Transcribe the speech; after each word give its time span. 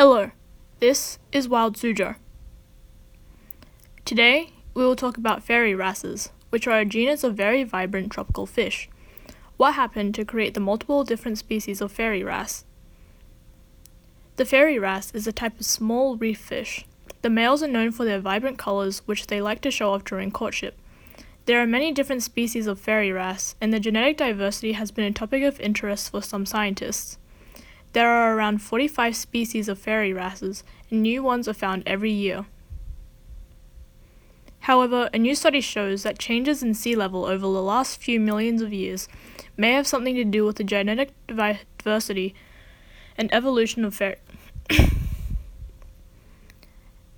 Hello, 0.00 0.30
this 0.78 1.18
is 1.32 1.48
Wild 1.48 1.76
Suzhou. 1.76 2.14
Today, 4.04 4.52
we 4.72 4.84
will 4.84 4.94
talk 4.94 5.16
about 5.16 5.42
fairy 5.42 5.74
wrasses, 5.74 6.30
which 6.50 6.68
are 6.68 6.78
a 6.78 6.84
genus 6.84 7.24
of 7.24 7.34
very 7.34 7.64
vibrant 7.64 8.12
tropical 8.12 8.46
fish. 8.46 8.88
What 9.56 9.74
happened 9.74 10.14
to 10.14 10.24
create 10.24 10.54
the 10.54 10.60
multiple 10.60 11.02
different 11.02 11.36
species 11.38 11.80
of 11.80 11.90
fairy 11.90 12.22
wrasse? 12.22 12.64
The 14.36 14.44
fairy 14.44 14.78
wrasse 14.78 15.10
is 15.14 15.26
a 15.26 15.32
type 15.32 15.58
of 15.58 15.66
small 15.66 16.16
reef 16.16 16.38
fish. 16.38 16.86
The 17.22 17.28
males 17.28 17.64
are 17.64 17.66
known 17.66 17.90
for 17.90 18.04
their 18.04 18.20
vibrant 18.20 18.56
colors, 18.56 19.02
which 19.04 19.26
they 19.26 19.40
like 19.40 19.60
to 19.62 19.70
show 19.72 19.94
off 19.94 20.04
during 20.04 20.30
courtship. 20.30 20.78
There 21.46 21.60
are 21.60 21.66
many 21.66 21.90
different 21.90 22.22
species 22.22 22.68
of 22.68 22.78
fairy 22.78 23.10
wrasse, 23.10 23.56
and 23.60 23.74
the 23.74 23.80
genetic 23.80 24.18
diversity 24.18 24.74
has 24.74 24.92
been 24.92 25.06
a 25.06 25.10
topic 25.10 25.42
of 25.42 25.58
interest 25.58 26.12
for 26.12 26.22
some 26.22 26.46
scientists. 26.46 27.18
There 27.92 28.08
are 28.08 28.36
around 28.36 28.60
45 28.60 29.16
species 29.16 29.68
of 29.68 29.78
fairy 29.78 30.12
wrasses, 30.12 30.62
and 30.90 31.02
new 31.02 31.22
ones 31.22 31.48
are 31.48 31.54
found 31.54 31.82
every 31.86 32.12
year. 32.12 32.46
However, 34.60 35.08
a 35.14 35.18
new 35.18 35.34
study 35.34 35.62
shows 35.62 36.02
that 36.02 36.18
changes 36.18 36.62
in 36.62 36.74
sea 36.74 36.94
level 36.94 37.24
over 37.24 37.40
the 37.40 37.62
last 37.62 38.02
few 38.02 38.20
millions 38.20 38.60
of 38.60 38.72
years 38.72 39.08
may 39.56 39.72
have 39.72 39.86
something 39.86 40.14
to 40.14 40.24
do 40.24 40.44
with 40.44 40.56
the 40.56 40.64
genetic 40.64 41.12
diversity 41.26 42.34
and 43.16 43.32
evolution 43.32 43.84
of 43.86 43.94
fairy. 43.94 44.16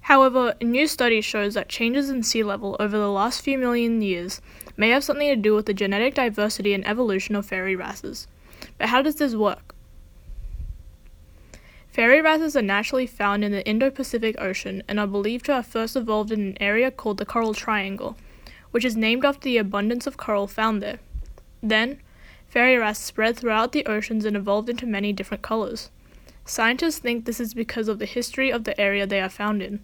However, 0.03 0.55
a 0.61 0.65
new 0.65 0.87
study 0.87 1.21
shows 1.21 1.55
that 1.55 1.69
changes 1.69 2.09
in 2.09 2.23
sea 2.23 2.45
level 2.45 2.77
over 2.79 2.97
the 2.97 3.11
last 3.11 3.43
few 3.43 3.59
million 3.59 4.01
years 4.01 4.41
may 4.77 4.91
have 4.91 5.03
something 5.03 5.29
to 5.29 5.37
do 5.37 5.55
with 5.55 5.67
the 5.67 5.75
genetic 5.75 6.15
diversity 6.15 6.73
and 6.73 6.87
evolution 6.87 7.35
of 7.35 7.47
fairy 7.47 7.75
wrasses. 7.75 8.29
But 8.79 8.91
how 8.91 9.03
does 9.03 9.17
this 9.17 9.35
work? 9.35 9.75
Fairy 11.93 12.21
wrasses 12.21 12.55
are 12.55 12.63
naturally 12.63 13.07
found 13.07 13.43
in 13.43 13.51
the 13.51 13.67
Indo-Pacific 13.67 14.37
Ocean 14.39 14.83
and 14.87 15.01
are 15.01 15.09
believed 15.09 15.47
to 15.47 15.55
have 15.55 15.67
first 15.67 15.97
evolved 15.97 16.31
in 16.31 16.41
an 16.41 16.57
area 16.61 16.89
called 16.89 17.19
the 17.19 17.27
Coral 17.27 17.53
Triangle, 17.53 18.17
which 18.71 18.85
is 18.85 18.97
named 18.97 19.25
after 19.25 19.41
the 19.41 19.59
abundance 19.59 20.07
of 20.07 20.17
coral 20.17 20.47
found 20.47 20.81
there. 20.81 21.01
Then, 21.61 22.01
fairy 22.49 22.77
wrasse 22.77 23.01
spread 23.01 23.37
throughout 23.37 23.73
the 23.73 23.87
oceans 23.87 24.25
and 24.25 24.37
evolved 24.37 24.69
into 24.69 24.87
many 24.87 25.13
different 25.13 25.43
colors. 25.43 25.91
Scientists 26.45 26.99
think 26.99 27.25
this 27.25 27.41
is 27.41 27.55
because 27.55 27.89
of 27.89 27.99
the 27.99 28.07
history 28.07 28.53
of 28.53 28.63
the 28.63 28.81
area 28.81 29.05
they 29.05 29.21
are 29.21 29.29
found 29.29 29.61
in. 29.61 29.81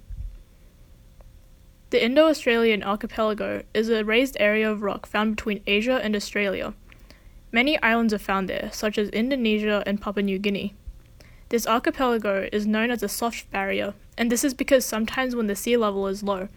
The 1.91 2.04
Indo 2.04 2.28
Australian 2.28 2.84
archipelago 2.84 3.64
is 3.74 3.88
a 3.88 4.04
raised 4.04 4.36
area 4.38 4.70
of 4.70 4.82
rock 4.82 5.06
found 5.06 5.34
between 5.34 5.62
Asia 5.66 6.00
and 6.02 6.14
Australia. 6.14 6.74
Many 7.50 7.80
islands 7.82 8.14
are 8.14 8.18
found 8.18 8.48
there, 8.48 8.70
such 8.72 8.96
as 8.96 9.08
Indonesia 9.10 9.82
and 9.86 10.00
Papua 10.00 10.22
New 10.22 10.38
Guinea. 10.38 10.74
This 11.48 11.66
archipelago 11.66 12.48
is 12.52 12.66
known 12.66 12.91
as 12.91 13.02
a 13.02 13.08
soft 13.08 13.50
barrier, 13.52 13.94
and 14.19 14.33
this 14.33 14.42
is 14.42 14.52
because 14.52 14.84
sometimes 14.84 15.36
when 15.36 15.47
the 15.47 15.55
sea 15.55 15.77
level 15.77 16.08
is 16.08 16.22
low, 16.22 16.48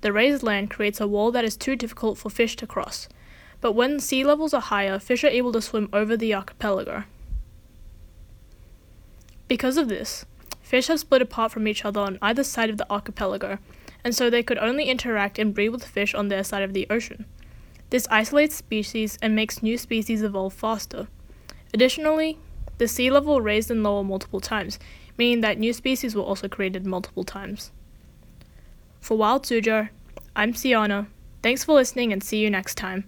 the 0.00 0.12
raised 0.12 0.42
land 0.42 0.70
creates 0.70 1.00
a 1.00 1.06
wall 1.06 1.30
that 1.32 1.44
is 1.44 1.56
too 1.56 1.76
difficult 1.76 2.16
for 2.16 2.30
fish 2.30 2.56
to 2.56 2.66
cross. 2.66 3.08
But 3.60 3.72
when 3.72 4.00
sea 4.00 4.24
levels 4.24 4.54
are 4.54 4.60
higher, 4.60 4.98
fish 4.98 5.22
are 5.24 5.28
able 5.28 5.52
to 5.52 5.60
swim 5.60 5.88
over 5.92 6.16
the 6.16 6.34
archipelago. 6.34 7.04
Because 9.48 9.76
of 9.76 9.88
this, 9.88 10.24
fish 10.62 10.86
have 10.86 11.00
split 11.00 11.20
apart 11.20 11.52
from 11.52 11.66
each 11.66 11.84
other 11.84 12.00
on 12.00 12.18
either 12.22 12.44
side 12.44 12.70
of 12.70 12.78
the 12.78 12.90
archipelago, 12.90 13.58
and 14.04 14.14
so 14.14 14.30
they 14.30 14.42
could 14.42 14.58
only 14.58 14.84
interact 14.84 15.38
and 15.38 15.54
breed 15.54 15.70
with 15.70 15.84
fish 15.84 16.14
on 16.14 16.28
their 16.28 16.44
side 16.44 16.62
of 16.62 16.72
the 16.72 16.86
ocean. 16.88 17.26
This 17.90 18.06
isolates 18.10 18.54
species 18.54 19.18
and 19.20 19.34
makes 19.34 19.62
new 19.62 19.76
species 19.76 20.22
evolve 20.22 20.54
faster. 20.54 21.08
Additionally, 21.74 22.38
the 22.78 22.88
sea 22.88 23.10
level 23.10 23.40
raised 23.40 23.70
and 23.70 23.82
lowered 23.82 24.06
multiple 24.06 24.40
times, 24.40 24.78
meaning 25.16 25.40
that 25.42 25.58
new 25.58 25.72
species 25.72 26.14
were 26.14 26.22
also 26.22 26.48
created 26.48 26.86
multiple 26.86 27.24
times. 27.24 27.72
For 29.00 29.16
Wild 29.16 29.44
Suzhou, 29.44 29.88
I'm 30.34 30.52
Siana. 30.52 31.08
Thanks 31.42 31.64
for 31.64 31.74
listening 31.74 32.12
and 32.12 32.22
see 32.22 32.38
you 32.38 32.50
next 32.50 32.76
time. 32.76 33.04